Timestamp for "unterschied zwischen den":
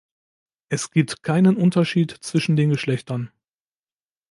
1.57-2.71